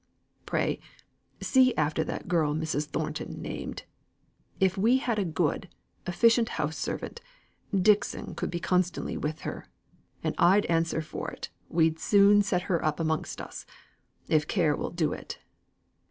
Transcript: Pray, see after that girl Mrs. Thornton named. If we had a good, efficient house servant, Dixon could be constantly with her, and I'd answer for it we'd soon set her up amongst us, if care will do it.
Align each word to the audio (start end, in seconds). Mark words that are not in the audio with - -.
Pray, 0.47 0.79
see 1.41 1.75
after 1.75 2.03
that 2.03 2.27
girl 2.27 2.55
Mrs. 2.55 2.85
Thornton 2.87 3.39
named. 3.39 3.83
If 4.59 4.75
we 4.75 4.97
had 4.97 5.19
a 5.19 5.23
good, 5.23 5.69
efficient 6.07 6.49
house 6.57 6.75
servant, 6.75 7.21
Dixon 7.71 8.33
could 8.33 8.49
be 8.49 8.59
constantly 8.59 9.15
with 9.15 9.41
her, 9.41 9.67
and 10.23 10.33
I'd 10.39 10.65
answer 10.65 11.03
for 11.03 11.29
it 11.29 11.51
we'd 11.69 11.99
soon 11.99 12.41
set 12.41 12.63
her 12.63 12.83
up 12.83 12.99
amongst 12.99 13.39
us, 13.39 13.67
if 14.27 14.47
care 14.47 14.75
will 14.75 14.89
do 14.89 15.13
it. 15.13 15.37